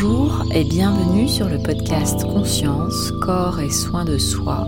Bonjour 0.00 0.44
et 0.54 0.62
bienvenue 0.62 1.28
sur 1.28 1.48
le 1.48 1.58
podcast 1.58 2.22
Conscience, 2.22 3.10
corps 3.20 3.58
et 3.58 3.70
soins 3.70 4.04
de 4.04 4.16
soi, 4.16 4.64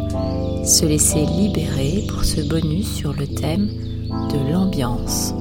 se 0.64 0.84
laisser 0.84 1.24
libérer 1.24 2.04
pour 2.08 2.24
ce 2.24 2.40
bonus 2.40 2.92
sur 2.92 3.12
le 3.12 3.28
thème 3.28 3.68
de 3.68 4.50
l'ambiance. 4.50 5.32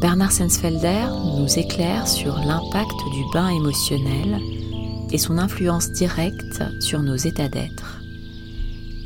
Bernard 0.00 0.32
Sensfelder 0.32 1.06
nous 1.38 1.56
éclaire 1.56 2.08
sur 2.08 2.36
l'impact 2.38 2.96
du 3.14 3.22
bain 3.32 3.48
émotionnel 3.50 4.40
et 5.12 5.18
son 5.18 5.38
influence 5.38 5.92
directe 5.92 6.64
sur 6.80 7.00
nos 7.00 7.16
états 7.16 7.48
d'être. 7.48 8.00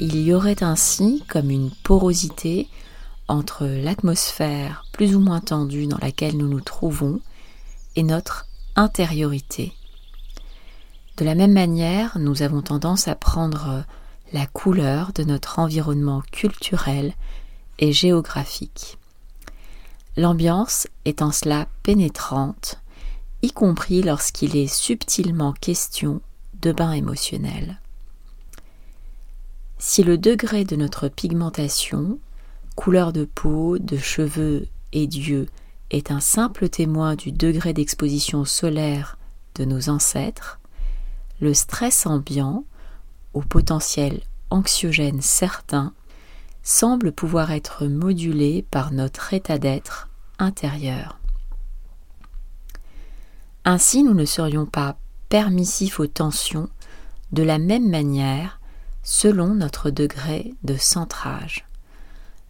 Il 0.01 0.17
y 0.17 0.33
aurait 0.33 0.63
ainsi 0.63 1.23
comme 1.29 1.51
une 1.51 1.71
porosité 1.83 2.69
entre 3.29 3.67
l'atmosphère 3.67 4.87
plus 4.93 5.15
ou 5.15 5.21
moins 5.21 5.41
tendue 5.41 5.87
dans 5.87 5.99
laquelle 5.99 6.39
nous 6.39 6.49
nous 6.49 6.63
trouvons 6.63 7.21
et 7.97 8.03
notre 8.03 8.47
intériorité. 8.77 9.73
De 11.17 11.25
la 11.25 11.35
même 11.35 11.53
manière, 11.53 12.19
nous 12.19 12.43
avons 12.43 12.61
tendance 12.61 13.09
à 13.09 13.15
prendre 13.15 13.85
la 14.33 14.47
couleur 14.47 15.13
de 15.15 15.25
notre 15.25 15.59
environnement 15.59 16.23
culturel 16.31 17.15
et 17.79 17.93
géographique. 17.93 18.99
L'ambiance 20.17 20.87
est 21.05 21.23
en 21.23 21.33
cela 21.33 21.69
pénétrante, 21.83 22.81
y 23.43 23.51
compris 23.51 24.03
lorsqu'il 24.03 24.57
est 24.57 24.67
subtilement 24.67 25.53
question 25.53 26.21
de 26.61 26.73
bain 26.73 26.93
émotionnel. 26.93 27.81
Si 29.79 30.03
le 30.03 30.17
degré 30.17 30.65
de 30.65 30.77
notre 30.77 31.09
pigmentation, 31.09 32.19
couleur 32.77 33.13
de 33.13 33.25
peau, 33.25 33.79
de 33.79 33.97
cheveux 33.99 34.69
et 34.93 35.07
d'yeux 35.07 35.47
est 35.91 36.11
un 36.11 36.21
simple 36.21 36.69
témoin 36.69 37.15
du 37.15 37.33
degré 37.33 37.73
d'exposition 37.73 38.45
solaire 38.45 39.19
de 39.55 39.65
nos 39.65 39.89
ancêtres, 39.89 40.59
le 41.41 41.55
stress 41.55 42.07
ambiant, 42.07 42.65
au 43.35 43.41
potentiel 43.41 44.21
anxiogène 44.51 45.21
certain, 45.21 45.93
semble 46.63 47.13
pouvoir 47.13 47.53
être 47.53 47.87
modulé 47.87 48.65
par 48.71 48.93
notre 48.93 49.35
état 49.35 49.59
d'être 49.59 50.09
intérieur. 50.39 51.19
Ainsi, 53.65 54.03
nous 54.03 54.15
ne 54.15 54.25
serions 54.25 54.67
pas 54.67 54.97
permissifs 55.29 56.01
aux 56.01 56.07
tensions 56.07 56.69
de 57.33 57.43
la 57.43 57.59
même 57.59 57.89
manière 57.89 58.61
selon 59.03 59.55
notre 59.55 59.91
degré 59.91 60.55
de 60.63 60.77
centrage. 60.77 61.67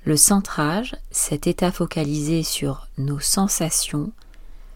Le 0.07 0.17
centrage, 0.17 0.95
cet 1.11 1.49
état 1.49 1.73
focalisé 1.73 2.45
sur 2.45 2.87
nos 2.97 3.19
sensations, 3.19 4.13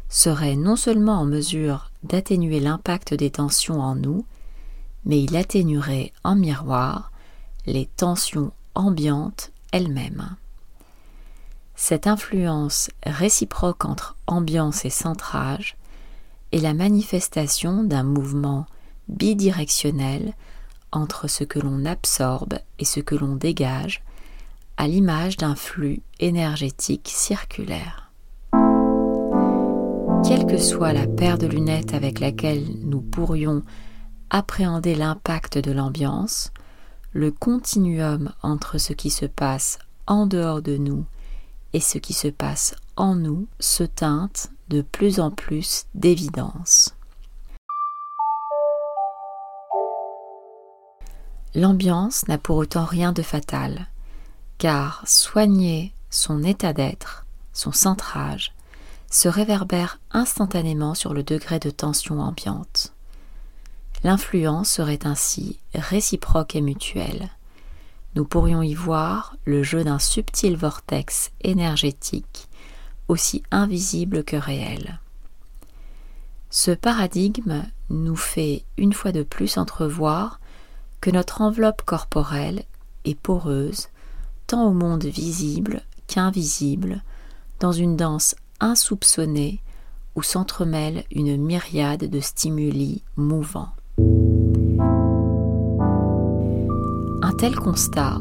serait 0.08 0.56
non 0.56 0.74
seulement 0.74 1.20
en 1.20 1.24
mesure 1.24 1.92
d'atténuer 2.02 2.58
l'impact 2.58 3.14
des 3.14 3.30
tensions 3.30 3.80
en 3.80 3.94
nous, 3.94 4.26
mais 5.04 5.22
il 5.22 5.36
atténuerait 5.36 6.12
en 6.24 6.34
miroir 6.34 7.12
les 7.64 7.86
tensions 7.86 8.50
ambiantes 8.74 9.52
elles-mêmes. 9.70 10.34
Cette 11.76 12.08
influence 12.08 12.90
réciproque 13.06 13.84
entre 13.84 14.16
ambiance 14.26 14.84
et 14.84 14.90
centrage 14.90 15.76
est 16.50 16.58
la 16.58 16.74
manifestation 16.74 17.84
d'un 17.84 18.02
mouvement 18.02 18.66
bidirectionnel 19.08 20.34
entre 20.90 21.28
ce 21.28 21.44
que 21.44 21.60
l'on 21.60 21.84
absorbe 21.84 22.58
et 22.80 22.84
ce 22.84 22.98
que 22.98 23.14
l'on 23.14 23.36
dégage 23.36 24.02
à 24.80 24.88
l'image 24.88 25.36
d'un 25.36 25.56
flux 25.56 26.00
énergétique 26.20 27.12
circulaire. 27.14 28.10
Quelle 30.26 30.46
que 30.46 30.56
soit 30.56 30.94
la 30.94 31.06
paire 31.06 31.36
de 31.36 31.46
lunettes 31.46 31.92
avec 31.92 32.18
laquelle 32.18 32.64
nous 32.84 33.02
pourrions 33.02 33.62
appréhender 34.30 34.94
l'impact 34.94 35.58
de 35.58 35.70
l'ambiance, 35.70 36.50
le 37.12 37.30
continuum 37.30 38.32
entre 38.42 38.78
ce 38.78 38.94
qui 38.94 39.10
se 39.10 39.26
passe 39.26 39.78
en 40.06 40.24
dehors 40.24 40.62
de 40.62 40.78
nous 40.78 41.04
et 41.74 41.80
ce 41.80 41.98
qui 41.98 42.14
se 42.14 42.28
passe 42.28 42.74
en 42.96 43.14
nous 43.14 43.48
se 43.58 43.84
teinte 43.84 44.50
de 44.70 44.80
plus 44.80 45.20
en 45.20 45.30
plus 45.30 45.84
d'évidence. 45.94 46.94
L'ambiance 51.54 52.26
n'a 52.28 52.38
pour 52.38 52.56
autant 52.56 52.86
rien 52.86 53.12
de 53.12 53.20
fatal 53.20 53.89
car 54.60 55.02
soigner 55.06 55.94
son 56.10 56.42
état 56.42 56.74
d'être, 56.74 57.24
son 57.54 57.72
centrage, 57.72 58.52
se 59.10 59.26
réverbère 59.26 59.98
instantanément 60.12 60.94
sur 60.94 61.14
le 61.14 61.22
degré 61.22 61.58
de 61.58 61.70
tension 61.70 62.20
ambiante. 62.20 62.92
L'influence 64.04 64.70
serait 64.70 65.06
ainsi 65.06 65.58
réciproque 65.74 66.56
et 66.56 66.60
mutuelle. 66.60 67.30
Nous 68.16 68.26
pourrions 68.26 68.60
y 68.60 68.74
voir 68.74 69.34
le 69.46 69.62
jeu 69.62 69.82
d'un 69.82 69.98
subtil 69.98 70.56
vortex 70.56 71.32
énergétique 71.40 72.48
aussi 73.08 73.42
invisible 73.50 74.24
que 74.24 74.36
réel. 74.36 75.00
Ce 76.50 76.70
paradigme 76.70 77.64
nous 77.88 78.16
fait 78.16 78.64
une 78.76 78.92
fois 78.92 79.12
de 79.12 79.22
plus 79.22 79.56
entrevoir 79.56 80.38
que 81.00 81.10
notre 81.10 81.40
enveloppe 81.40 81.82
corporelle 81.82 82.64
est 83.06 83.18
poreuse 83.18 83.88
tant 84.50 84.66
au 84.66 84.72
monde 84.72 85.04
visible 85.04 85.80
qu'invisible, 86.08 87.04
dans 87.60 87.70
une 87.70 87.96
danse 87.96 88.34
insoupçonnée 88.58 89.60
où 90.16 90.24
s'entremêle 90.24 91.04
une 91.12 91.36
myriade 91.36 92.10
de 92.10 92.18
stimuli 92.18 93.04
mouvants. 93.14 93.68
Un 97.22 97.32
tel 97.38 97.54
constat 97.54 98.18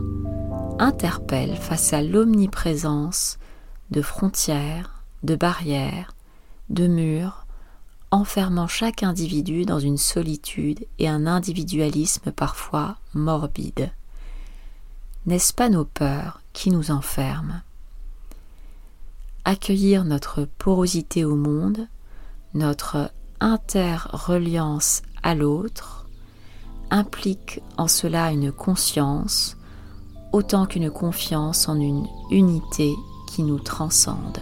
interpelle 0.78 1.56
face 1.56 1.94
à 1.94 2.04
l'omniprésence 2.04 3.40
de 3.90 4.04
frontières, 4.04 5.04
de 5.24 5.36
barrières, 5.36 6.14
de 6.70 6.86
murs, 6.86 7.48
enfermant 8.12 8.68
chaque 8.68 9.02
individu 9.02 9.66
dans 9.66 9.80
une 9.80 9.98
solitude 9.98 10.86
et 11.00 11.10
un 11.10 11.26
individualisme 11.26 12.32
parfois 12.32 12.98
morbide. 13.16 13.90
N'est-ce 15.26 15.54
pas 15.54 15.70
nos 15.70 15.86
peurs 15.86 16.42
qui 16.54 16.72
nous 16.72 16.92
enferment? 16.92 17.62
Accueillir 19.44 20.06
notre 20.06 20.46
porosité 20.46 21.26
au 21.26 21.36
monde, 21.36 21.88
notre 22.54 23.12
interreliance 23.40 25.02
à 25.22 25.36
l'autre, 25.36 26.08
implique 26.90 27.62
en 27.78 27.88
cela 27.88 28.32
une 28.32 28.52
conscience 28.52 29.58
autant 30.32 30.66
qu'une 30.66 30.90
confiance 30.90 31.68
en 31.68 31.80
une 31.80 32.08
unité 32.32 32.96
qui 33.28 33.44
nous 33.44 33.60
transcende. 33.60 34.40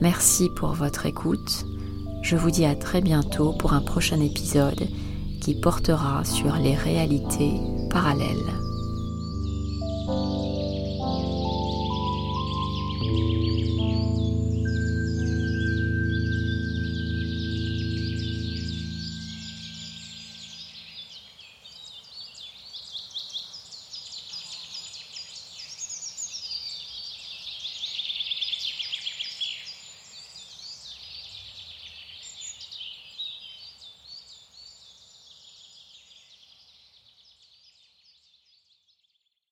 Merci 0.00 0.48
pour 0.56 0.72
votre 0.72 1.06
écoute. 1.06 1.64
Je 2.22 2.36
vous 2.36 2.50
dis 2.50 2.64
à 2.64 2.74
très 2.74 3.00
bientôt 3.00 3.52
pour 3.52 3.72
un 3.72 3.80
prochain 3.80 4.20
épisode 4.20 4.88
qui 5.40 5.54
portera 5.54 6.24
sur 6.24 6.54
les 6.56 6.74
réalités 6.74 7.60
parallèles. 7.90 8.73